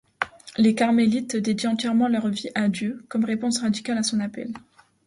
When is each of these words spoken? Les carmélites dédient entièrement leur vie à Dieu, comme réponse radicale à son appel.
Les 0.57 0.73
carmélites 0.73 1.35
dédient 1.35 1.73
entièrement 1.73 2.07
leur 2.07 2.27
vie 2.27 2.49
à 2.55 2.69
Dieu, 2.69 3.05
comme 3.07 3.23
réponse 3.23 3.59
radicale 3.61 3.99
à 3.99 4.03
son 4.03 4.19
appel. 4.19 4.51